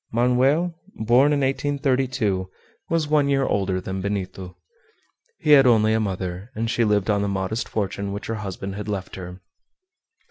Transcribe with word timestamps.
Manoel, 0.11 0.73
born 0.95 1.31
in 1.31 1.41
1832, 1.41 2.49
was 2.89 3.07
one 3.07 3.29
year 3.29 3.45
older 3.45 3.79
than 3.79 4.01
Benito. 4.01 4.57
He 5.37 5.51
had 5.51 5.67
only 5.67 5.93
a 5.93 5.99
mother, 5.99 6.49
and 6.55 6.71
she 6.71 6.83
lived 6.83 7.11
on 7.11 7.21
the 7.21 7.27
modest 7.27 7.69
fortune 7.69 8.11
which 8.11 8.25
her 8.25 8.33
husband 8.41 8.73
had 8.73 8.87
left 8.87 9.15
her. 9.15 9.41